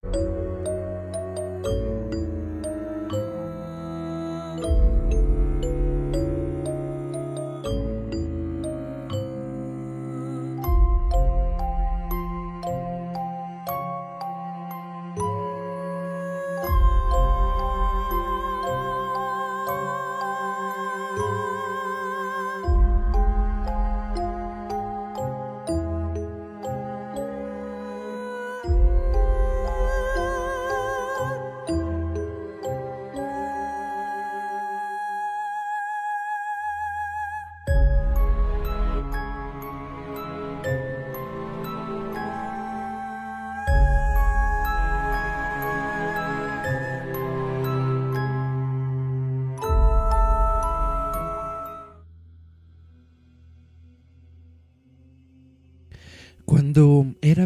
Cuando 0.00 0.37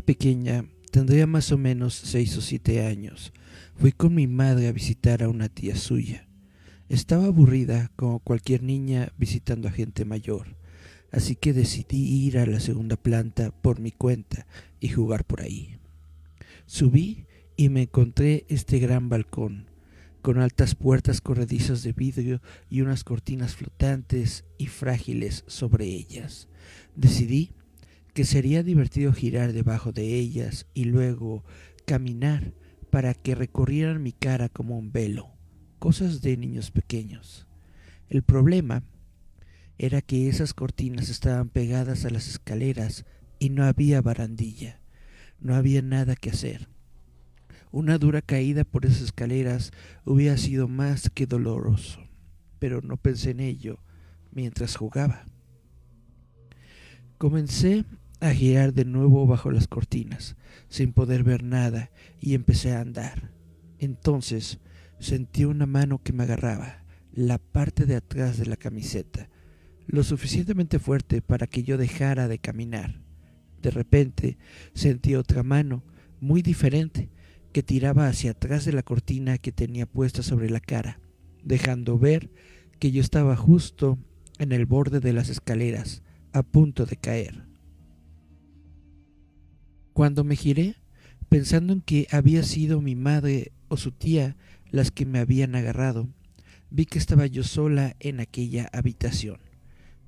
pequeña, 0.02 0.66
tendría 0.90 1.26
más 1.26 1.52
o 1.52 1.58
menos 1.58 1.94
seis 1.94 2.36
o 2.36 2.40
siete 2.40 2.84
años, 2.86 3.32
fui 3.76 3.92
con 3.92 4.14
mi 4.14 4.26
madre 4.26 4.68
a 4.68 4.72
visitar 4.72 5.22
a 5.22 5.28
una 5.28 5.48
tía 5.48 5.76
suya. 5.76 6.28
Estaba 6.88 7.26
aburrida 7.26 7.90
como 7.96 8.18
cualquier 8.18 8.62
niña 8.62 9.12
visitando 9.16 9.68
a 9.68 9.72
gente 9.72 10.04
mayor, 10.04 10.56
así 11.10 11.36
que 11.36 11.52
decidí 11.52 12.26
ir 12.26 12.38
a 12.38 12.46
la 12.46 12.60
segunda 12.60 12.96
planta 12.96 13.50
por 13.50 13.80
mi 13.80 13.92
cuenta 13.92 14.46
y 14.80 14.88
jugar 14.88 15.24
por 15.24 15.40
ahí. 15.40 15.78
Subí 16.66 17.26
y 17.56 17.68
me 17.68 17.82
encontré 17.82 18.44
este 18.48 18.78
gran 18.78 19.08
balcón, 19.08 19.66
con 20.20 20.38
altas 20.38 20.74
puertas 20.74 21.20
corredizas 21.20 21.82
de 21.82 21.92
vidrio 21.92 22.40
y 22.70 22.80
unas 22.80 23.04
cortinas 23.04 23.56
flotantes 23.56 24.44
y 24.58 24.66
frágiles 24.66 25.44
sobre 25.46 25.86
ellas. 25.86 26.48
Decidí 26.94 27.52
que 28.14 28.24
sería 28.24 28.62
divertido 28.62 29.12
girar 29.12 29.52
debajo 29.52 29.92
de 29.92 30.16
ellas 30.18 30.66
y 30.74 30.84
luego 30.84 31.44
caminar 31.86 32.52
para 32.90 33.14
que 33.14 33.34
recorrieran 33.34 34.02
mi 34.02 34.12
cara 34.12 34.48
como 34.48 34.78
un 34.78 34.92
velo, 34.92 35.30
cosas 35.78 36.20
de 36.20 36.36
niños 36.36 36.70
pequeños. 36.70 37.46
El 38.08 38.22
problema 38.22 38.82
era 39.78 40.02
que 40.02 40.28
esas 40.28 40.52
cortinas 40.52 41.08
estaban 41.08 41.48
pegadas 41.48 42.04
a 42.04 42.10
las 42.10 42.28
escaleras 42.28 43.06
y 43.38 43.48
no 43.48 43.64
había 43.64 44.02
barandilla, 44.02 44.80
no 45.40 45.54
había 45.54 45.80
nada 45.80 46.14
que 46.14 46.30
hacer. 46.30 46.68
Una 47.70 47.96
dura 47.96 48.20
caída 48.20 48.64
por 48.64 48.84
esas 48.84 49.00
escaleras 49.00 49.72
hubiera 50.04 50.36
sido 50.36 50.68
más 50.68 51.08
que 51.08 51.26
doloroso, 51.26 52.06
pero 52.58 52.82
no 52.82 52.98
pensé 52.98 53.30
en 53.30 53.40
ello 53.40 53.78
mientras 54.30 54.76
jugaba. 54.76 55.24
Comencé 57.16 57.86
a 58.22 58.32
girar 58.32 58.72
de 58.72 58.84
nuevo 58.84 59.26
bajo 59.26 59.50
las 59.50 59.66
cortinas, 59.66 60.36
sin 60.68 60.92
poder 60.92 61.24
ver 61.24 61.42
nada, 61.42 61.90
y 62.20 62.34
empecé 62.34 62.72
a 62.72 62.80
andar. 62.80 63.32
Entonces 63.80 64.60
sentí 65.00 65.44
una 65.44 65.66
mano 65.66 66.00
que 66.00 66.12
me 66.12 66.22
agarraba, 66.22 66.84
la 67.12 67.38
parte 67.38 67.84
de 67.84 67.96
atrás 67.96 68.38
de 68.38 68.46
la 68.46 68.56
camiseta, 68.56 69.28
lo 69.88 70.04
suficientemente 70.04 70.78
fuerte 70.78 71.20
para 71.20 71.48
que 71.48 71.64
yo 71.64 71.76
dejara 71.76 72.28
de 72.28 72.38
caminar. 72.38 73.00
De 73.60 73.72
repente 73.72 74.38
sentí 74.72 75.16
otra 75.16 75.42
mano, 75.42 75.82
muy 76.20 76.42
diferente, 76.42 77.10
que 77.52 77.64
tiraba 77.64 78.06
hacia 78.06 78.30
atrás 78.30 78.64
de 78.64 78.72
la 78.72 78.84
cortina 78.84 79.36
que 79.38 79.50
tenía 79.50 79.84
puesta 79.84 80.22
sobre 80.22 80.48
la 80.48 80.60
cara, 80.60 81.00
dejando 81.42 81.98
ver 81.98 82.30
que 82.78 82.92
yo 82.92 83.00
estaba 83.00 83.34
justo 83.34 83.98
en 84.38 84.52
el 84.52 84.64
borde 84.64 85.00
de 85.00 85.12
las 85.12 85.28
escaleras, 85.28 86.04
a 86.32 86.44
punto 86.44 86.86
de 86.86 86.96
caer. 86.96 87.51
Cuando 89.92 90.24
me 90.24 90.36
giré, 90.36 90.76
pensando 91.28 91.72
en 91.72 91.80
que 91.82 92.06
había 92.10 92.42
sido 92.42 92.80
mi 92.80 92.94
madre 92.94 93.52
o 93.68 93.76
su 93.76 93.92
tía 93.92 94.36
las 94.70 94.90
que 94.90 95.04
me 95.04 95.18
habían 95.18 95.54
agarrado, 95.54 96.08
vi 96.70 96.86
que 96.86 96.98
estaba 96.98 97.26
yo 97.26 97.44
sola 97.44 97.96
en 98.00 98.20
aquella 98.20 98.70
habitación, 98.72 99.38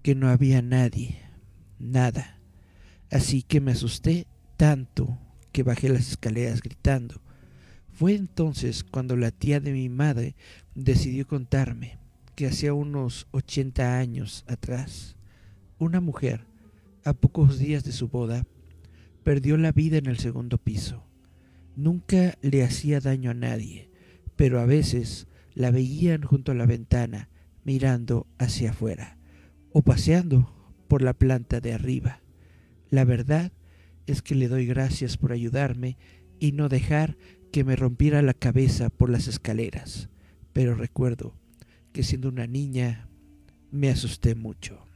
que 0.03 0.15
no 0.15 0.29
había 0.29 0.63
nadie, 0.63 1.19
nada. 1.79 2.41
Así 3.11 3.43
que 3.43 3.61
me 3.61 3.73
asusté 3.73 4.27
tanto 4.57 5.19
que 5.53 5.63
bajé 5.63 5.91
las 5.91 6.11
escaleras 6.11 6.63
gritando. 6.63 7.21
Fue 7.93 8.15
entonces 8.15 8.85
cuando 8.85 9.17
la 9.17 9.31
tía 9.31 9.61
de 9.61 9.73
mi 9.73 9.89
madre 9.91 10.35
decidió 10.75 11.27
contarme 11.27 11.99
que 12.35 12.47
hacía 12.47 12.73
unos 12.73 13.27
ochenta 13.31 13.99
años 13.99 14.45
atrás, 14.49 15.17
una 15.79 16.01
mujer, 16.01 16.47
a 17.05 17.13
pocos 17.13 17.59
días 17.59 17.85
de 17.85 17.93
su 17.93 18.09
boda, 18.09 18.47
perdió 19.25 19.57
la 19.57 19.73
vida 19.73 19.97
en 19.97 20.07
el 20.07 20.19
segundo 20.19 20.59
piso. 20.59 21.05
Nunca 21.77 22.39
le 22.43 22.63
hacía 22.63 23.01
daño 23.01 23.31
a 23.31 23.35
nadie, 23.35 23.91
pero 24.37 24.61
a 24.61 24.67
veces 24.67 25.27
la 25.55 25.71
veían 25.71 26.23
junto 26.23 26.53
a 26.53 26.55
la 26.55 26.67
ventana 26.67 27.31
mirando 27.65 28.27
hacia 28.39 28.71
afuera 28.71 29.19
o 29.73 29.83
paseando 29.83 30.55
por 30.87 31.03
la 31.03 31.15
planta 31.15 31.61
de 31.61 31.73
arriba. 31.73 32.21
La 32.91 33.05
verdad 33.05 33.53
es 34.07 34.23
que 34.23 34.35
le 34.35 34.49
doy 34.49 34.67
gracias 34.67 35.17
por 35.17 35.33
ayudarme 35.33 35.97
y 36.39 36.53
no 36.53 36.69
dejar 36.69 37.17
que 37.51 37.65
me 37.65 37.77
rompiera 37.77 38.23
la 38.23 38.35
cabeza 38.35 38.91
por 38.91 39.11
las 39.11 39.27
escaleras, 39.27 40.11
pero 40.53 40.75
recuerdo 40.75 41.35
que 41.93 42.03
siendo 42.03 42.29
una 42.29 42.47
niña 42.47 43.09
me 43.71 43.89
asusté 43.89 44.35
mucho. 44.35 44.87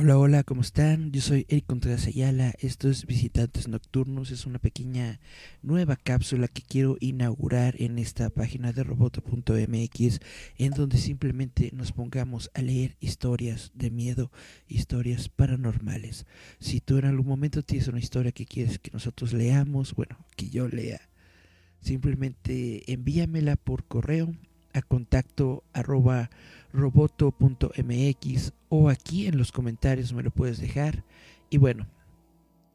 Hola, 0.00 0.16
hola, 0.16 0.44
¿cómo 0.44 0.60
están? 0.60 1.10
Yo 1.10 1.20
soy 1.20 1.44
Eric 1.48 1.66
Contreras 1.66 2.06
Ayala, 2.06 2.54
esto 2.60 2.88
es 2.88 3.04
Visitantes 3.04 3.66
Nocturnos, 3.66 4.30
es 4.30 4.46
una 4.46 4.60
pequeña 4.60 5.18
nueva 5.60 5.96
cápsula 5.96 6.46
que 6.46 6.62
quiero 6.62 6.96
inaugurar 7.00 7.74
en 7.82 7.98
esta 7.98 8.30
página 8.30 8.70
de 8.70 8.84
roboto.mx, 8.84 10.20
en 10.56 10.70
donde 10.70 10.98
simplemente 10.98 11.70
nos 11.74 11.90
pongamos 11.90 12.48
a 12.54 12.62
leer 12.62 12.96
historias 13.00 13.72
de 13.74 13.90
miedo, 13.90 14.30
historias 14.68 15.28
paranormales. 15.28 16.26
Si 16.60 16.80
tú 16.80 16.98
en 16.98 17.06
algún 17.06 17.26
momento 17.26 17.64
tienes 17.64 17.88
una 17.88 17.98
historia 17.98 18.30
que 18.30 18.46
quieres 18.46 18.78
que 18.78 18.92
nosotros 18.92 19.32
leamos, 19.32 19.94
bueno, 19.94 20.24
que 20.36 20.48
yo 20.48 20.68
lea, 20.68 21.00
simplemente 21.80 22.84
envíamela 22.92 23.56
por 23.56 23.84
correo 23.84 24.32
contacto 24.82 25.64
arroba 25.72 26.30
roboto.mx 26.72 28.52
o 28.68 28.88
aquí 28.88 29.26
en 29.26 29.38
los 29.38 29.52
comentarios 29.52 30.12
me 30.12 30.22
lo 30.22 30.30
puedes 30.30 30.58
dejar. 30.58 31.04
Y 31.50 31.58
bueno, 31.58 31.86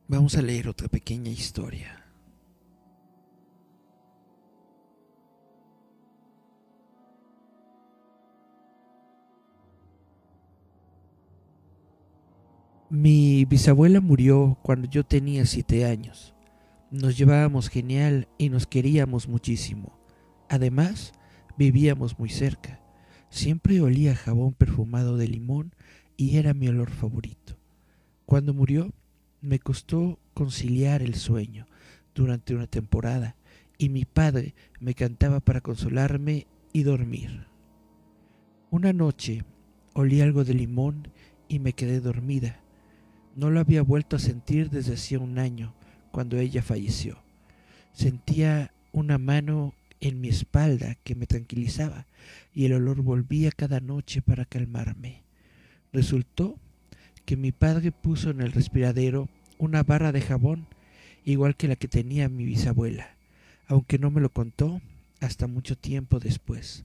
vamos 0.07 0.35
a 0.35 0.41
leer 0.41 0.67
otra 0.67 0.87
pequeña 0.87 1.31
historia. 1.31 2.03
Mi 12.89 13.45
bisabuela 13.45 14.01
murió 14.01 14.59
cuando 14.61 14.87
yo 14.87 15.03
tenía 15.03 15.47
siete 15.47 15.83
años. 15.83 16.35
Nos 16.91 17.17
llevábamos 17.17 17.69
genial 17.69 18.27
y 18.37 18.49
nos 18.49 18.67
queríamos 18.67 19.27
muchísimo. 19.27 19.97
Además, 20.47 21.11
vivíamos 21.57 22.19
muy 22.19 22.29
cerca. 22.29 22.79
Siempre 23.29 23.81
olía 23.81 24.15
jabón 24.15 24.53
perfumado 24.53 25.17
de 25.17 25.27
limón 25.27 25.73
y 26.17 26.37
era 26.37 26.53
mi 26.53 26.67
olor 26.67 26.89
favorito. 26.89 27.57
Cuando 28.25 28.53
murió, 28.53 28.91
me 29.41 29.59
costó 29.59 30.19
conciliar 30.33 31.01
el 31.01 31.15
sueño 31.15 31.67
durante 32.15 32.55
una 32.55 32.67
temporada 32.67 33.35
y 33.77 33.89
mi 33.89 34.05
padre 34.05 34.53
me 34.79 34.93
cantaba 34.93 35.39
para 35.39 35.61
consolarme 35.61 36.47
y 36.71 36.83
dormir. 36.83 37.47
Una 38.69 38.93
noche 38.93 39.43
olí 39.93 40.21
algo 40.21 40.43
de 40.43 40.53
limón 40.53 41.09
y 41.47 41.59
me 41.59 41.73
quedé 41.73 41.99
dormida. 41.99 42.59
No 43.35 43.49
lo 43.49 43.59
había 43.59 43.81
vuelto 43.81 44.15
a 44.15 44.19
sentir 44.19 44.69
desde 44.69 44.93
hacía 44.93 45.19
un 45.19 45.37
año, 45.37 45.73
cuando 46.11 46.37
ella 46.37 46.61
falleció. 46.61 47.17
Sentía 47.91 48.73
una 48.91 49.17
mano 49.17 49.73
en 50.03 50.19
mi 50.19 50.27
espalda 50.27 50.95
que 51.05 51.15
me 51.15 51.27
tranquilizaba 51.27 52.07
y 52.53 52.65
el 52.65 52.73
olor 52.73 53.01
volvía 53.01 53.51
cada 53.51 53.79
noche 53.79 54.21
para 54.21 54.43
calmarme. 54.43 55.23
Resultó 55.93 56.59
que 57.23 57.37
mi 57.37 57.53
padre 57.53 57.93
puso 57.93 58.29
en 58.29 58.41
el 58.41 58.51
respiradero 58.51 59.29
una 59.57 59.81
barra 59.83 60.11
de 60.11 60.19
jabón 60.19 60.67
igual 61.23 61.55
que 61.55 61.69
la 61.69 61.77
que 61.77 61.87
tenía 61.87 62.27
mi 62.27 62.43
bisabuela, 62.43 63.15
aunque 63.67 63.97
no 63.97 64.11
me 64.11 64.19
lo 64.19 64.29
contó 64.29 64.81
hasta 65.21 65.47
mucho 65.47 65.77
tiempo 65.77 66.19
después. 66.19 66.83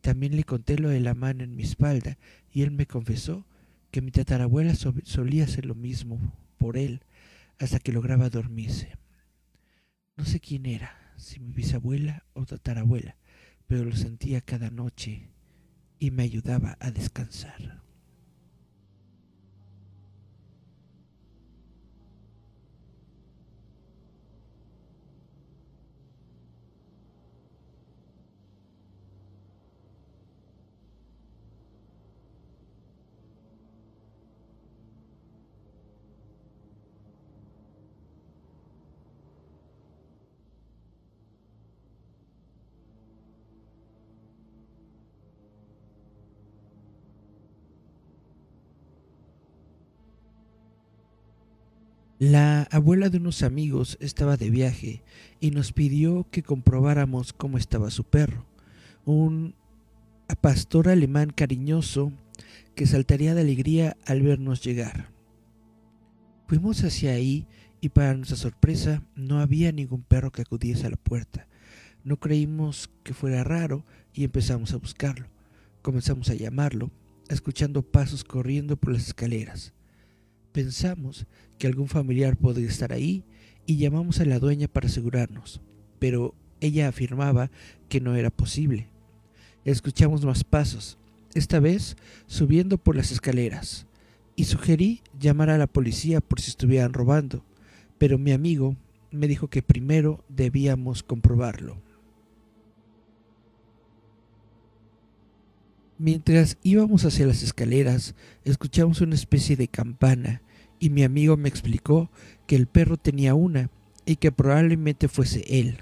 También 0.00 0.34
le 0.34 0.42
conté 0.42 0.76
lo 0.76 0.88
de 0.88 0.98
la 0.98 1.14
mano 1.14 1.44
en 1.44 1.54
mi 1.54 1.62
espalda 1.62 2.18
y 2.52 2.62
él 2.62 2.72
me 2.72 2.86
confesó 2.86 3.44
que 3.92 4.02
mi 4.02 4.10
tatarabuela 4.10 4.74
solía 4.74 5.44
hacer 5.44 5.66
lo 5.66 5.76
mismo 5.76 6.18
por 6.58 6.76
él 6.76 7.00
hasta 7.60 7.78
que 7.78 7.92
lograba 7.92 8.28
dormirse. 8.28 8.90
No 10.16 10.24
sé 10.24 10.40
quién 10.40 10.66
era, 10.66 11.05
si 11.16 11.40
mi 11.40 11.52
bisabuela 11.52 12.24
o 12.34 12.44
tatarabuela, 12.44 13.16
pero 13.66 13.84
lo 13.84 13.96
sentía 13.96 14.40
cada 14.40 14.70
noche 14.70 15.28
y 15.98 16.10
me 16.10 16.22
ayudaba 16.24 16.76
a 16.80 16.90
descansar. 16.90 17.85
La 52.18 52.62
abuela 52.70 53.10
de 53.10 53.18
unos 53.18 53.42
amigos 53.42 53.98
estaba 54.00 54.38
de 54.38 54.48
viaje 54.48 55.02
y 55.38 55.50
nos 55.50 55.74
pidió 55.74 56.26
que 56.30 56.42
comprobáramos 56.42 57.34
cómo 57.34 57.58
estaba 57.58 57.90
su 57.90 58.04
perro, 58.04 58.46
un 59.04 59.54
pastor 60.40 60.88
alemán 60.88 61.28
cariñoso 61.28 62.14
que 62.74 62.86
saltaría 62.86 63.34
de 63.34 63.42
alegría 63.42 63.98
al 64.06 64.22
vernos 64.22 64.64
llegar. 64.64 65.10
Fuimos 66.48 66.82
hacia 66.84 67.12
ahí 67.12 67.46
y 67.82 67.90
para 67.90 68.14
nuestra 68.14 68.38
sorpresa 68.38 69.02
no 69.14 69.40
había 69.40 69.70
ningún 69.70 70.00
perro 70.00 70.32
que 70.32 70.40
acudiese 70.40 70.86
a 70.86 70.90
la 70.90 70.96
puerta. 70.96 71.46
No 72.02 72.18
creímos 72.18 72.88
que 73.02 73.12
fuera 73.12 73.44
raro 73.44 73.84
y 74.14 74.24
empezamos 74.24 74.72
a 74.72 74.78
buscarlo. 74.78 75.26
Comenzamos 75.82 76.30
a 76.30 76.34
llamarlo, 76.34 76.90
escuchando 77.28 77.82
pasos 77.82 78.24
corriendo 78.24 78.78
por 78.78 78.94
las 78.94 79.06
escaleras. 79.06 79.74
Pensamos 80.56 81.26
que 81.58 81.66
algún 81.66 81.86
familiar 81.86 82.38
podría 82.38 82.66
estar 82.66 82.90
ahí 82.90 83.24
y 83.66 83.76
llamamos 83.76 84.20
a 84.20 84.24
la 84.24 84.38
dueña 84.38 84.68
para 84.68 84.86
asegurarnos, 84.86 85.60
pero 85.98 86.34
ella 86.62 86.88
afirmaba 86.88 87.50
que 87.90 88.00
no 88.00 88.14
era 88.14 88.30
posible. 88.30 88.88
Escuchamos 89.66 90.24
más 90.24 90.44
pasos, 90.44 90.96
esta 91.34 91.60
vez 91.60 91.98
subiendo 92.26 92.78
por 92.78 92.96
las 92.96 93.12
escaleras, 93.12 93.86
y 94.34 94.44
sugerí 94.44 95.02
llamar 95.20 95.50
a 95.50 95.58
la 95.58 95.66
policía 95.66 96.22
por 96.22 96.40
si 96.40 96.48
estuvieran 96.48 96.94
robando, 96.94 97.44
pero 97.98 98.16
mi 98.16 98.32
amigo 98.32 98.76
me 99.10 99.28
dijo 99.28 99.48
que 99.48 99.60
primero 99.60 100.24
debíamos 100.30 101.02
comprobarlo. 101.02 101.82
Mientras 105.98 106.56
íbamos 106.62 107.04
hacia 107.04 107.26
las 107.26 107.42
escaleras, 107.42 108.14
escuchamos 108.46 109.02
una 109.02 109.14
especie 109.16 109.56
de 109.56 109.68
campana 109.68 110.40
y 110.78 110.90
mi 110.90 111.02
amigo 111.02 111.36
me 111.36 111.48
explicó 111.48 112.10
que 112.46 112.56
el 112.56 112.66
perro 112.66 112.96
tenía 112.96 113.34
una 113.34 113.70
y 114.04 114.16
que 114.16 114.32
probablemente 114.32 115.08
fuese 115.08 115.44
él. 115.48 115.78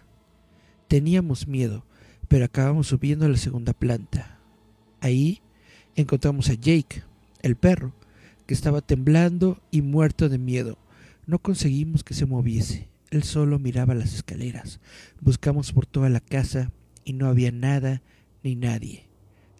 Teníamos 0.88 1.46
miedo, 1.46 1.84
pero 2.28 2.44
acabamos 2.44 2.88
subiendo 2.88 3.26
a 3.26 3.28
la 3.28 3.36
segunda 3.36 3.72
planta. 3.72 4.38
Ahí 5.00 5.40
encontramos 5.96 6.48
a 6.48 6.54
Jake, 6.54 7.02
el 7.42 7.56
perro, 7.56 7.92
que 8.46 8.54
estaba 8.54 8.80
temblando 8.80 9.60
y 9.70 9.82
muerto 9.82 10.28
de 10.28 10.38
miedo. 10.38 10.78
No 11.26 11.38
conseguimos 11.38 12.04
que 12.04 12.14
se 12.14 12.26
moviese. 12.26 12.88
Él 13.10 13.22
solo 13.22 13.58
miraba 13.58 13.94
las 13.94 14.14
escaleras. 14.14 14.80
Buscamos 15.20 15.72
por 15.72 15.86
toda 15.86 16.08
la 16.08 16.20
casa 16.20 16.72
y 17.04 17.12
no 17.12 17.28
había 17.28 17.52
nada 17.52 18.02
ni 18.42 18.56
nadie. 18.56 19.06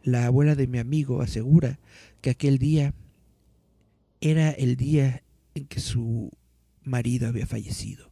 La 0.02 0.26
abuela 0.26 0.54
de 0.54 0.66
mi 0.66 0.78
amigo 0.78 1.22
asegura 1.22 1.78
que 2.20 2.31
aquel 2.31 2.58
día 2.58 2.94
era 4.25 4.53
el 4.53 4.76
día 4.76 5.23
en 5.55 5.67
que 5.67 5.81
su 5.81 6.31
marido 6.82 7.29
había 7.29 7.47
fallecido 7.47 8.11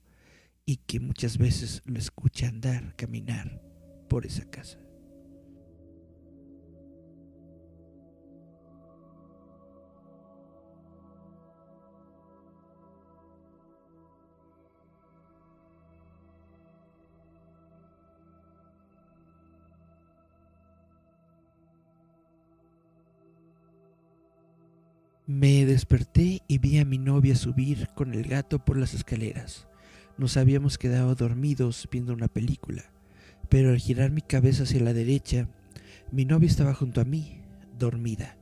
y 0.67 0.77
que 0.77 1.01
muchas 1.01 1.39
veces 1.39 1.81
lo 1.87 1.99
escucha 1.99 2.49
andar, 2.49 2.95
caminar 2.97 3.63
por 4.11 4.27
esa 4.27 4.45
casa. 4.51 4.82
Me 25.35 25.65
desperté 25.65 26.43
y 26.47 26.59
vi 26.59 26.79
a 26.79 26.85
mi 26.85 26.99
novia 26.99 27.35
subir 27.37 27.89
con 27.95 28.13
el 28.13 28.25
gato 28.25 28.63
por 28.63 28.77
las 28.77 28.93
escaleras. 28.93 29.67
Nos 30.19 30.37
habíamos 30.37 30.77
quedado 30.77 31.15
dormidos 31.15 31.89
viendo 31.91 32.13
una 32.13 32.29
película, 32.29 32.93
pero 33.49 33.71
al 33.71 33.79
girar 33.79 34.11
mi 34.11 34.21
cabeza 34.21 34.65
hacia 34.65 34.83
la 34.83 34.93
derecha, 34.93 35.49
mi 36.11 36.27
novia 36.27 36.49
estaba 36.49 36.75
junto 36.75 37.01
a 37.01 37.07
mí, 37.07 37.41
dormida. 37.79 38.37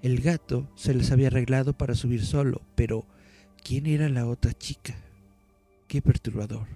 El 0.00 0.20
gato 0.20 0.70
se 0.76 0.94
les 0.94 1.10
había 1.10 1.26
arreglado 1.26 1.76
para 1.76 1.96
subir 1.96 2.24
solo, 2.24 2.62
pero 2.76 3.04
¿quién 3.64 3.86
era 3.86 4.08
la 4.08 4.28
otra 4.28 4.52
chica? 4.52 4.94
Qué 5.88 6.00
perturbador. 6.02 6.68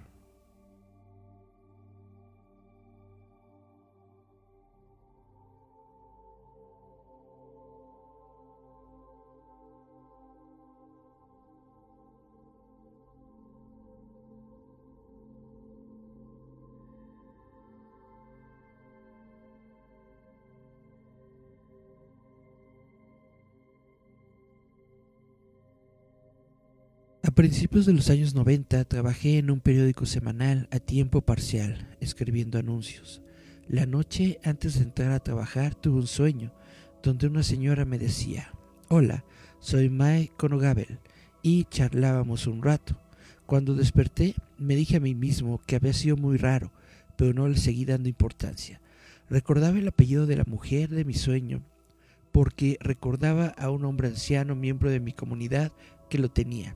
Principios 27.33 27.85
de 27.85 27.93
los 27.93 28.09
años 28.09 28.35
90 28.35 28.83
trabajé 28.85 29.37
en 29.37 29.49
un 29.49 29.59
periódico 29.59 30.05
semanal 30.05 30.67
a 30.71 30.79
tiempo 30.79 31.21
parcial, 31.21 31.95
escribiendo 31.99 32.59
anuncios. 32.59 33.21
La 33.67 33.85
noche 33.85 34.39
antes 34.43 34.75
de 34.75 34.83
entrar 34.83 35.11
a 35.11 35.19
trabajar 35.19 35.73
tuve 35.73 36.01
un 36.01 36.07
sueño 36.07 36.53
donde 37.01 37.27
una 37.27 37.41
señora 37.41 37.85
me 37.85 37.97
decía, 37.97 38.51
Hola, 38.89 39.23
soy 39.59 39.89
Mae 39.89 40.31
Conogabel, 40.37 40.99
y 41.41 41.63
charlábamos 41.65 42.45
un 42.45 42.61
rato. 42.61 42.99
Cuando 43.45 43.73
desperté 43.73 44.35
me 44.57 44.75
dije 44.75 44.97
a 44.97 45.01
mí 45.01 45.15
mismo 45.15 45.61
que 45.65 45.77
había 45.77 45.93
sido 45.93 46.17
muy 46.17 46.37
raro, 46.37 46.71
pero 47.17 47.33
no 47.33 47.47
le 47.47 47.57
seguí 47.57 47.85
dando 47.85 48.09
importancia. 48.09 48.81
Recordaba 49.29 49.79
el 49.79 49.87
apellido 49.87 50.25
de 50.25 50.35
la 50.35 50.45
mujer 50.45 50.89
de 50.89 51.05
mi 51.05 51.13
sueño 51.13 51.63
porque 52.31 52.77
recordaba 52.81 53.47
a 53.47 53.69
un 53.69 53.85
hombre 53.85 54.09
anciano 54.09 54.55
miembro 54.55 54.91
de 54.91 54.99
mi 54.99 55.13
comunidad 55.13 55.71
que 56.09 56.19
lo 56.19 56.29
tenía 56.29 56.75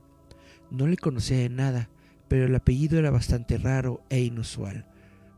no 0.70 0.86
le 0.86 0.96
conocía 0.96 1.38
de 1.38 1.48
nada, 1.48 1.88
pero 2.28 2.46
el 2.46 2.54
apellido 2.54 2.98
era 2.98 3.10
bastante 3.10 3.58
raro 3.58 4.02
e 4.10 4.20
inusual. 4.20 4.86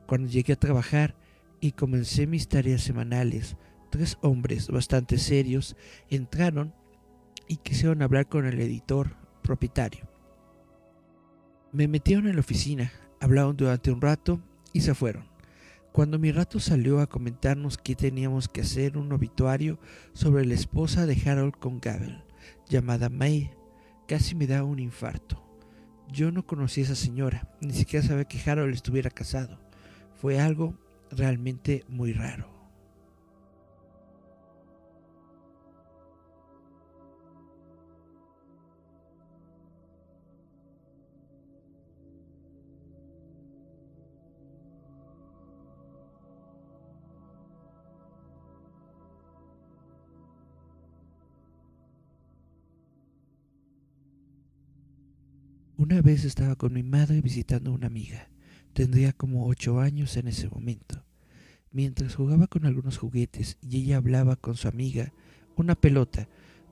Cuando 0.06 0.28
llegué 0.28 0.52
a 0.54 0.58
trabajar 0.58 1.14
y 1.60 1.72
comencé 1.72 2.26
mis 2.26 2.48
tareas 2.48 2.82
semanales, 2.82 3.56
tres 3.90 4.18
hombres 4.22 4.68
bastante 4.68 5.18
serios 5.18 5.76
entraron 6.08 6.74
y 7.46 7.56
quisieron 7.56 8.02
hablar 8.02 8.28
con 8.28 8.46
el 8.46 8.60
editor 8.60 9.16
propietario. 9.42 10.08
Me 11.72 11.86
metieron 11.86 12.26
en 12.26 12.34
la 12.34 12.40
oficina, 12.40 12.92
hablaron 13.20 13.56
durante 13.56 13.92
un 13.92 14.00
rato 14.00 14.40
y 14.72 14.80
se 14.80 14.94
fueron. 14.94 15.28
Cuando 15.92 16.18
mi 16.18 16.30
rato 16.30 16.60
salió 16.60 17.00
a 17.00 17.08
comentarnos 17.08 17.76
que 17.76 17.96
teníamos 17.96 18.48
que 18.48 18.60
hacer 18.60 18.96
un 18.96 19.12
obituario 19.12 19.78
sobre 20.12 20.46
la 20.46 20.54
esposa 20.54 21.06
de 21.06 21.20
Harold 21.24 21.54
Gabel, 21.80 22.22
llamada 22.68 23.08
May 23.08 23.50
Casi 24.10 24.34
me 24.34 24.48
da 24.48 24.64
un 24.64 24.80
infarto. 24.80 25.40
Yo 26.08 26.32
no 26.32 26.44
conocí 26.44 26.80
a 26.80 26.82
esa 26.82 26.96
señora, 26.96 27.48
ni 27.60 27.72
siquiera 27.72 28.04
sabía 28.04 28.24
que 28.24 28.40
Harold 28.50 28.74
estuviera 28.74 29.08
casado. 29.08 29.60
Fue 30.16 30.40
algo 30.40 30.74
realmente 31.12 31.84
muy 31.86 32.12
raro. 32.12 32.59
Una 55.80 56.02
vez 56.02 56.26
estaba 56.26 56.56
con 56.56 56.74
mi 56.74 56.82
madre 56.82 57.22
visitando 57.22 57.70
a 57.70 57.74
una 57.74 57.86
amiga. 57.86 58.28
Tendría 58.74 59.14
como 59.14 59.46
ocho 59.46 59.80
años 59.80 60.18
en 60.18 60.28
ese 60.28 60.46
momento. 60.46 61.06
Mientras 61.72 62.16
jugaba 62.16 62.48
con 62.48 62.66
algunos 62.66 62.98
juguetes 62.98 63.56
y 63.62 63.78
ella 63.78 63.96
hablaba 63.96 64.36
con 64.36 64.56
su 64.56 64.68
amiga, 64.68 65.14
una 65.56 65.74
pelota, 65.74 66.28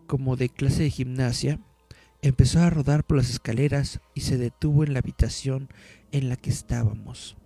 como 0.06 0.36
de 0.36 0.50
clase 0.50 0.82
de 0.82 0.90
gimnasia, 0.90 1.58
empezó 2.20 2.60
a 2.60 2.68
rodar 2.68 3.02
por 3.02 3.16
las 3.16 3.30
escaleras 3.30 4.00
y 4.14 4.20
se 4.20 4.36
detuvo 4.36 4.84
en 4.84 4.92
la 4.92 4.98
habitación 4.98 5.70
en 6.12 6.28
la 6.28 6.36
que 6.36 6.50
estábamos. 6.50 7.38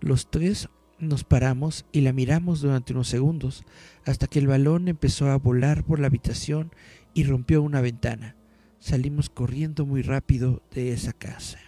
Los 0.00 0.30
tres 0.30 0.70
nos 0.98 1.22
paramos 1.22 1.84
y 1.92 2.00
la 2.00 2.14
miramos 2.14 2.62
durante 2.62 2.94
unos 2.94 3.08
segundos 3.08 3.62
hasta 4.06 4.26
que 4.26 4.38
el 4.38 4.46
balón 4.46 4.88
empezó 4.88 5.30
a 5.30 5.36
volar 5.36 5.84
por 5.84 6.00
la 6.00 6.06
habitación 6.06 6.72
y 7.12 7.24
rompió 7.24 7.60
una 7.60 7.82
ventana. 7.82 8.37
Salimos 8.80 9.28
corriendo 9.28 9.86
muy 9.86 10.02
rápido 10.02 10.62
de 10.72 10.92
esa 10.92 11.12
casa. 11.12 11.58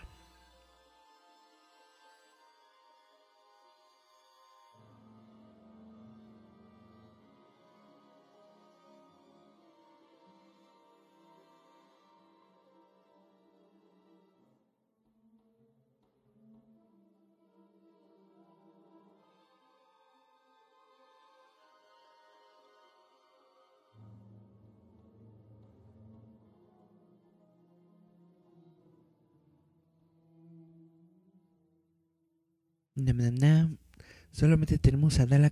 Solamente 34.32 34.78
tenemos 34.78 35.18
a 35.18 35.26
Dana, 35.26 35.50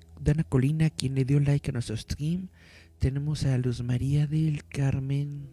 Colina, 0.49 0.91
quien 0.91 1.15
le 1.15 1.25
dio 1.25 1.41
like 1.41 1.71
a 1.71 1.73
nuestro 1.73 1.97
stream. 1.97 2.49
Tenemos 2.99 3.45
a 3.45 3.59
Luz 3.59 3.83
María 3.83 4.27
del 4.27 4.65
Carmen. 4.65 5.49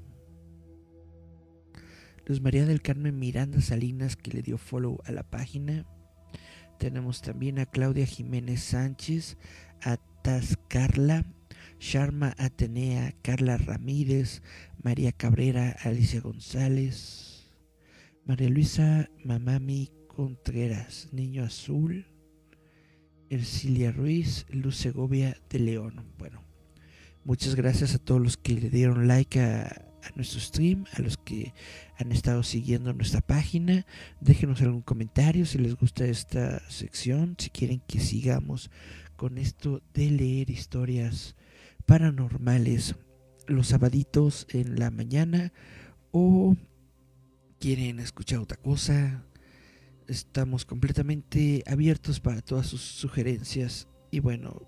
Luz 2.26 2.42
María 2.42 2.66
del 2.66 2.82
Carmen 2.82 3.20
Miranda 3.20 3.62
Salinas, 3.62 4.16
que 4.16 4.32
le 4.32 4.42
dio 4.42 4.58
follow 4.58 5.00
a 5.06 5.12
la 5.12 5.24
página. 5.24 5.86
Tenemos 6.80 7.22
también 7.22 7.60
a 7.60 7.66
Claudia 7.66 8.06
Jiménez 8.06 8.62
Sánchez, 8.62 9.38
a 9.82 9.98
Carla, 10.68 11.26
Sharma 11.80 12.34
Atenea, 12.38 13.14
Carla 13.22 13.58
Ramírez, 13.58 14.42
María 14.82 15.12
Cabrera, 15.12 15.76
Alicia 15.84 16.20
González, 16.22 17.52
María 18.26 18.50
Luisa 18.50 19.10
Mamami 19.24 19.92
Contreras, 20.16 21.10
Niño 21.12 21.44
Azul, 21.44 22.06
Ercilia 23.30 23.92
Ruiz, 23.92 24.46
Luz 24.50 24.78
Segovia 24.78 25.38
de 25.50 25.60
León. 25.60 26.06
Bueno, 26.18 26.42
muchas 27.26 27.56
gracias 27.56 27.94
a 27.96 28.00
todos 28.00 28.22
los 28.22 28.38
que 28.38 28.54
le 28.54 28.70
dieron 28.70 29.10
like 29.10 29.42
a, 29.42 29.92
nuestro 30.16 30.40
stream, 30.40 30.86
a 30.94 31.02
los 31.02 31.18
que 31.18 31.54
han 31.98 32.14
estado 32.14 32.44
siguiendo 32.44 32.94
nuestra 32.94 33.20
página. 33.20 33.86
Déjenos 34.22 34.62
algún 34.62 34.84
comentario 34.84 35.46
si 35.46 35.58
les 35.58 35.76
gusta 35.76 36.06
esta 36.06 36.62
sección, 36.70 37.36
si 37.38 37.50
quieren 37.50 37.82
que 37.86 38.00
sigamos 38.00 38.72
con 39.18 39.38
esto 39.38 39.82
de 39.94 40.12
leer 40.12 40.50
historias 40.50 41.36
paranormales 41.86 42.96
los 43.48 43.68
sabaditos 43.68 44.48
en 44.50 44.80
la 44.80 44.92
mañana 44.92 45.52
o 46.12 46.56
quieren 47.60 48.00
escuchar 48.00 48.40
otra 48.40 48.58
cosa, 48.58 49.26
Estamos 50.08 50.66
completamente 50.66 51.64
abiertos 51.66 52.20
para 52.20 52.42
todas 52.42 52.68
sus 52.68 52.82
sugerencias 52.82 53.88
y 54.12 54.20
bueno, 54.20 54.62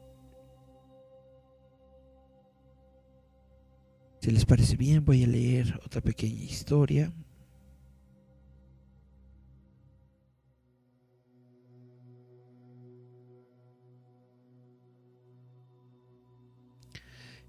si 4.19 4.31
les 4.31 4.45
parece 4.45 4.75
bien 4.75 5.05
voy 5.05 5.23
a 5.23 5.27
leer 5.27 5.79
otra 5.85 6.01
pequeña 6.01 6.43
historia. 6.43 7.13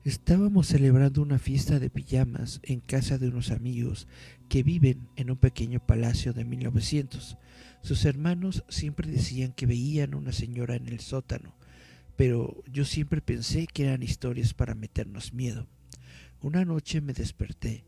Estábamos 0.08 0.68
celebrando 0.68 1.20
una 1.20 1.38
fiesta 1.38 1.78
de 1.78 1.90
pijamas 1.90 2.60
en 2.62 2.80
casa 2.80 3.18
de 3.18 3.28
unos 3.28 3.50
amigos 3.50 4.08
que 4.48 4.62
viven 4.62 5.06
en 5.16 5.30
un 5.30 5.36
pequeño 5.36 5.84
palacio 5.84 6.32
de 6.32 6.46
1900. 6.46 7.36
Sus 7.82 8.06
hermanos 8.06 8.64
siempre 8.70 9.10
decían 9.10 9.52
que 9.52 9.66
veían 9.66 10.14
una 10.14 10.32
señora 10.32 10.76
en 10.76 10.88
el 10.88 11.00
sótano, 11.00 11.58
pero 12.16 12.64
yo 12.72 12.86
siempre 12.86 13.20
pensé 13.20 13.66
que 13.66 13.84
eran 13.84 14.02
historias 14.02 14.54
para 14.54 14.74
meternos 14.74 15.34
miedo. 15.34 15.68
Una 16.40 16.64
noche 16.64 17.02
me 17.02 17.12
desperté 17.12 17.84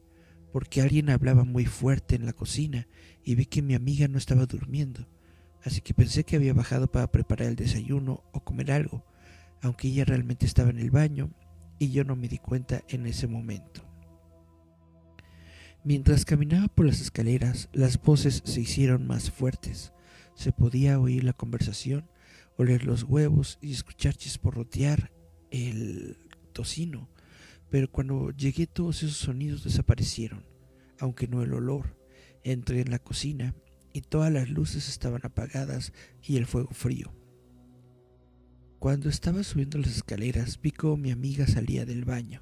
porque 0.53 0.83
alguien 0.83 1.09
hablaba 1.09 1.45
muy 1.45 1.65
fuerte 1.65 2.17
en 2.17 2.27
la 2.27 2.35
cocina 2.35 2.87
y 3.25 3.35
vi 3.35 3.47
que 3.47 3.63
mi 3.63 3.73
amiga 3.73 4.09
no 4.09 4.19
estaba 4.19 4.45
durmiendo, 4.45 5.09
así 5.65 5.81
que 5.81 5.95
pensé 5.95 6.25
que 6.25 6.37
había 6.37 6.53
bajado 6.53 6.93
para 6.93 7.11
preparar 7.11 7.49
el 7.49 7.57
desayuno 7.57 8.25
o 8.35 8.45
comer 8.45 8.73
algo, 8.73 9.07
aunque 9.63 9.89
ella 9.89 10.05
realmente 10.05 10.45
estaba 10.45 10.69
en 10.69 10.81
el 10.81 10.91
baño 10.91 11.33
y 11.81 11.91
yo 11.91 12.05
no 12.05 12.15
me 12.15 12.29
di 12.29 12.39
cuenta 12.39 12.85
en 12.89 13.07
ese 13.07 13.27
momento. 13.27 13.83
Mientras 15.83 16.27
caminaba 16.27 16.69
por 16.69 16.85
las 16.85 17.01
escaleras, 17.01 17.71
las 17.73 18.01
voces 18.01 18.43
se 18.45 18.61
hicieron 18.61 19.07
más 19.07 19.31
fuertes. 19.31 19.95
Se 20.35 20.53
podía 20.53 21.01
oír 21.01 21.25
la 21.25 21.33
conversación, 21.33 22.09
oler 22.59 22.85
los 22.85 23.05
huevos 23.05 23.59
y 23.63 23.73
escuchar 23.73 24.15
chisporrotear 24.15 25.11
el 25.51 26.19
tocino. 26.53 27.09
Pero 27.71 27.91
cuando 27.91 28.31
llegué 28.31 28.67
todos 28.67 29.03
esos 29.03 29.17
sonidos 29.17 29.65
desaparecieron, 29.65 30.45
aunque 30.99 31.29
no 31.29 31.43
el 31.43 31.55
olor. 31.55 31.97
Entré 32.45 32.83
en 32.83 32.91
la 32.91 32.99
cocina 32.99 33.55
y 33.95 34.03
todas 34.03 34.31
las 34.31 34.51
luces 34.51 34.89
estaban 34.89 35.23
apagadas 35.25 35.95
y 36.23 36.37
el 36.37 36.45
fuego 36.45 36.71
frío. 36.73 37.20
Cuando 38.81 39.11
estaba 39.11 39.43
subiendo 39.43 39.77
las 39.77 39.95
escaleras 39.95 40.59
vi 40.63 40.71
cómo 40.71 40.97
mi 40.97 41.11
amiga 41.11 41.47
salía 41.47 41.85
del 41.85 42.07
baño. 42.07 42.41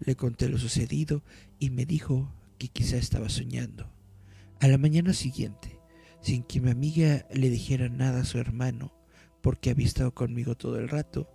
Le 0.00 0.16
conté 0.16 0.48
lo 0.48 0.58
sucedido 0.58 1.22
y 1.60 1.70
me 1.70 1.86
dijo 1.86 2.34
que 2.58 2.66
quizá 2.66 2.96
estaba 2.96 3.28
soñando. 3.28 3.88
A 4.58 4.66
la 4.66 4.78
mañana 4.78 5.12
siguiente, 5.12 5.78
sin 6.20 6.42
que 6.42 6.60
mi 6.60 6.72
amiga 6.72 7.24
le 7.32 7.50
dijera 7.50 7.88
nada 7.88 8.22
a 8.22 8.24
su 8.24 8.38
hermano, 8.38 8.92
porque 9.42 9.70
había 9.70 9.86
estado 9.86 10.12
conmigo 10.12 10.56
todo 10.56 10.80
el 10.80 10.88
rato, 10.88 11.30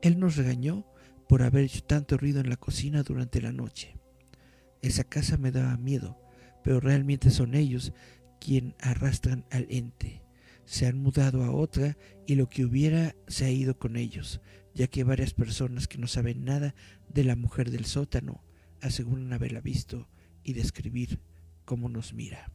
él 0.00 0.20
nos 0.20 0.36
regañó 0.36 0.86
por 1.28 1.42
haber 1.42 1.64
hecho 1.64 1.82
tanto 1.82 2.16
ruido 2.16 2.38
en 2.38 2.50
la 2.50 2.56
cocina 2.56 3.02
durante 3.02 3.42
la 3.42 3.50
noche. 3.50 3.96
Esa 4.80 5.02
casa 5.02 5.38
me 5.38 5.50
daba 5.50 5.76
miedo, 5.76 6.16
pero 6.62 6.78
realmente 6.78 7.30
son 7.30 7.56
ellos 7.56 7.92
quien 8.38 8.76
arrastran 8.78 9.44
al 9.50 9.66
ente 9.70 10.22
se 10.68 10.86
han 10.86 10.98
mudado 10.98 11.44
a 11.44 11.50
otra 11.50 11.96
y 12.26 12.34
lo 12.34 12.50
que 12.50 12.62
hubiera 12.62 13.16
se 13.26 13.46
ha 13.46 13.50
ido 13.50 13.78
con 13.78 13.96
ellos, 13.96 14.42
ya 14.74 14.86
que 14.86 15.02
varias 15.02 15.32
personas 15.32 15.88
que 15.88 15.96
no 15.96 16.06
saben 16.06 16.44
nada 16.44 16.74
de 17.08 17.24
la 17.24 17.36
mujer 17.36 17.70
del 17.70 17.86
sótano 17.86 18.44
aseguran 18.82 19.32
haberla 19.32 19.62
visto 19.62 20.10
y 20.44 20.52
describir 20.52 21.20
cómo 21.64 21.88
nos 21.88 22.12
mira. 22.12 22.52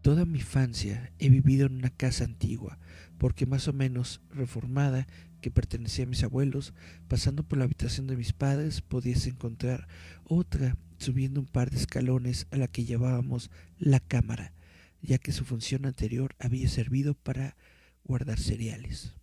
Toda 0.00 0.24
mi 0.24 0.38
infancia 0.38 1.12
he 1.18 1.28
vivido 1.28 1.66
en 1.66 1.74
una 1.74 1.90
casa 1.90 2.24
antigua, 2.24 2.78
porque 3.18 3.44
más 3.44 3.68
o 3.68 3.74
menos 3.74 4.22
reformada, 4.30 5.06
que 5.42 5.50
pertenecía 5.50 6.06
a 6.06 6.08
mis 6.08 6.24
abuelos, 6.24 6.72
pasando 7.06 7.42
por 7.42 7.58
la 7.58 7.64
habitación 7.64 8.06
de 8.06 8.16
mis 8.16 8.32
padres 8.32 8.80
podías 8.80 9.26
encontrar 9.26 9.88
otra 10.24 10.78
subiendo 10.96 11.38
un 11.38 11.46
par 11.46 11.70
de 11.70 11.76
escalones 11.76 12.46
a 12.50 12.56
la 12.56 12.66
que 12.66 12.86
llevábamos 12.86 13.50
la 13.78 14.00
cámara, 14.00 14.54
ya 15.02 15.18
que 15.18 15.32
su 15.32 15.44
función 15.44 15.86
anterior 15.86 16.34
había 16.38 16.68
servido 16.68 17.14
para 17.14 17.56
guardar 18.04 18.38
cereales. 18.38 19.14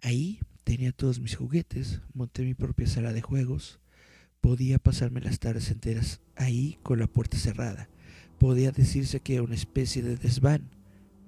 Ahí 0.00 0.40
tenía 0.64 0.92
todos 0.92 1.20
mis 1.20 1.36
juguetes, 1.36 2.00
monté 2.12 2.42
mi 2.42 2.54
propia 2.54 2.86
sala 2.86 3.12
de 3.12 3.22
juegos, 3.22 3.80
podía 4.40 4.78
pasarme 4.78 5.20
las 5.20 5.38
tardes 5.38 5.70
enteras 5.70 6.20
ahí 6.36 6.78
con 6.82 6.98
la 6.98 7.06
puerta 7.06 7.38
cerrada. 7.38 7.88
Podía 8.38 8.72
decirse 8.72 9.20
que 9.20 9.34
era 9.34 9.44
una 9.44 9.54
especie 9.54 10.02
de 10.02 10.16
desván. 10.16 10.70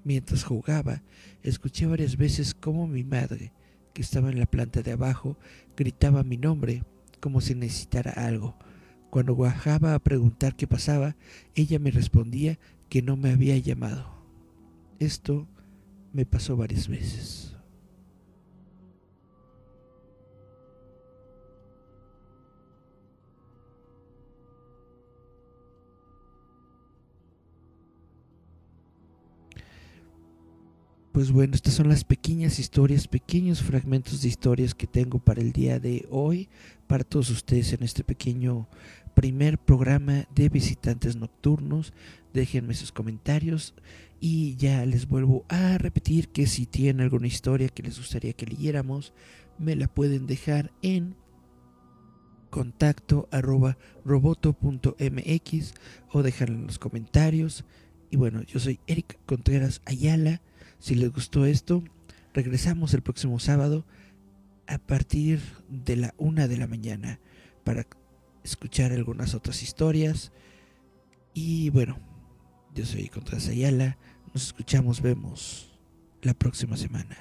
Mientras 0.03 0.43
jugaba, 0.43 1.03
escuché 1.43 1.87
varias 1.87 2.17
veces 2.17 2.55
cómo 2.55 2.89
mi 2.89 3.05
madre, 3.05 3.53
que 3.95 4.03
estaba 4.03 4.31
en 4.31 4.41
la 4.41 4.47
planta 4.47 4.83
de 4.83 4.93
abajo, 4.93 5.39
gritaba 5.77 6.25
mi 6.25 6.37
nombre 6.37 6.83
como 7.21 7.41
si 7.41 7.55
necesitara 7.55 8.11
algo. 8.11 8.57
Cuando 9.11 9.37
bajaba 9.37 9.95
a 9.95 10.01
preguntar 10.01 10.57
qué 10.57 10.67
pasaba, 10.67 11.17
ella 11.55 11.79
me 11.79 11.93
respondía 11.93 12.59
que 12.95 13.03
no 13.03 13.17
me 13.17 13.33
había 13.33 13.59
llamado. 13.59 14.07
Esto 15.01 15.49
me 16.13 16.25
pasó 16.25 16.57
varias 16.57 16.87
veces. 16.87 17.54
Pues 31.15 31.31
bueno, 31.31 31.55
estas 31.55 31.75
son 31.75 31.89
las 31.89 32.03
pequeñas 32.03 32.59
historias, 32.59 33.07
pequeños 33.07 33.63
fragmentos 33.63 34.21
de 34.21 34.27
historias 34.27 34.75
que 34.75 34.89
tengo 34.89 35.21
para 35.21 35.43
el 35.43 35.53
día 35.53 35.79
de 35.79 36.09
hoy, 36.11 36.49
para 36.89 37.05
todos 37.05 37.31
ustedes 37.31 37.73
en 37.73 37.85
este 37.85 38.03
pequeño 38.03 38.67
primer 39.15 39.57
programa 39.59 40.27
de 40.35 40.49
visitantes 40.49 41.15
nocturnos. 41.15 41.93
Déjenme 42.33 42.75
sus 42.75 42.91
comentarios 42.91 43.75
y 44.19 44.57
ya 44.57 44.85
les 44.87 45.07
vuelvo 45.07 45.45
a 45.49 45.79
repetir 45.79 46.31
que 46.31 46.49
si 46.49 46.67
tienen 46.67 47.03
alguna 47.03 47.29
historia 47.29 47.69
que 47.69 47.85
les 47.85 47.97
gustaría 47.97 48.33
que 48.33 48.47
leyéramos, 48.47 49.13
me 49.57 49.77
la 49.77 49.87
pueden 49.87 50.27
dejar 50.27 50.73
en 50.83 51.15
contacto 52.51 53.29
arroba 53.31 53.79
roboto.mx 54.05 55.75
o 56.11 56.23
dejarla 56.25 56.57
en 56.57 56.67
los 56.67 56.81
comentarios. 56.81 57.65
Y 58.11 58.17
bueno, 58.17 58.43
yo 58.43 58.59
soy 58.59 58.81
Eric 58.89 59.17
Contreras 59.27 59.81
Ayala. 59.85 60.43
Si 60.85 60.95
les 60.95 61.11
gustó 61.11 61.47
esto, 61.47 61.83
regresamos 62.35 62.93
el 62.93 63.01
próximo 63.01 63.39
sábado 63.39 63.87
a 64.67 64.77
partir 64.77 65.41
de 65.71 65.97
la 65.97 66.15
una 66.19 66.47
de 66.47 66.59
la 66.59 66.67
mañana 66.67 67.21
para 67.65 67.87
escuchar 68.43 68.93
algunas 68.93 69.33
otras 69.35 69.63
historias. 69.63 70.31
Y 71.33 71.71
bueno, 71.71 71.99
yo 72.75 72.85
soy 72.85 73.01
Ayala. 73.49 73.97
Nos 74.35 74.45
escuchamos, 74.45 75.01
vemos 75.01 75.73
la 76.21 76.35
próxima 76.35 76.77
semana. 76.77 77.17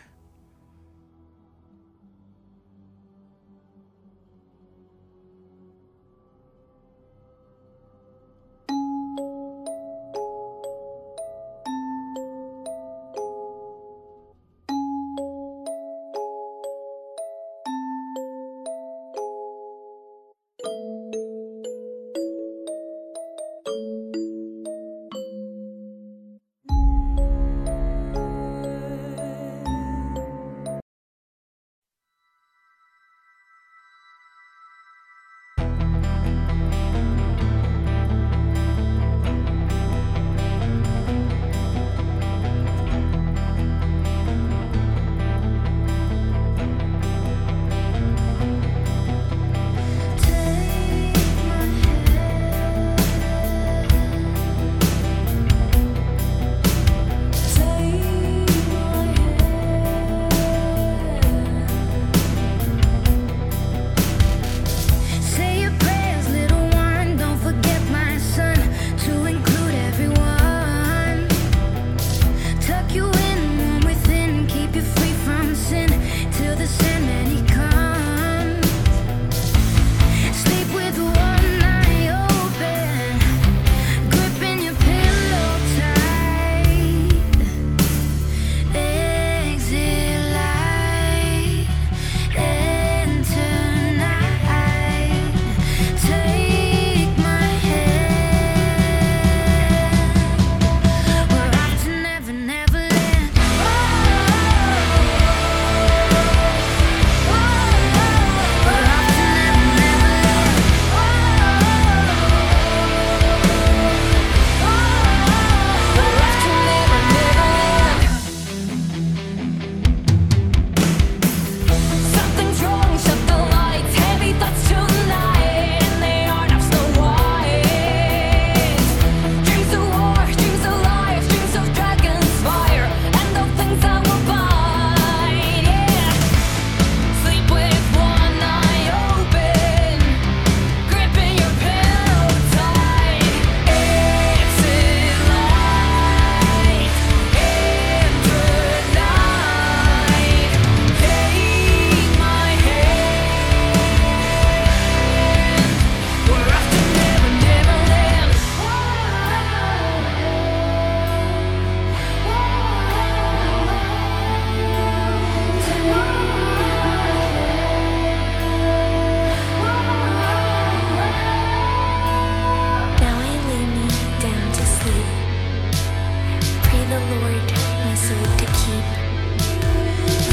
Lord, 177.12 177.52
my 177.86 177.96
soul 177.96 178.26
to 178.40 178.46
keep. 178.60 178.88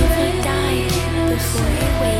If 0.04 0.18
I 0.18 0.30
die 0.42 1.30
before 1.30 1.66
I 1.66 2.00
wake. 2.02 2.19